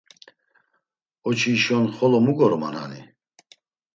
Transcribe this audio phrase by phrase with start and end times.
[1.27, 3.01] “Oçişon xolo mu goruman hani?”